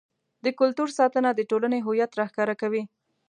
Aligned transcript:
د 0.43 0.45
کلتور 0.59 0.89
ساتنه 0.97 1.29
د 1.33 1.41
ټولنې 1.49 1.79
هویت 1.85 2.11
راښکاره 2.19 2.55
کوي. 2.61 2.83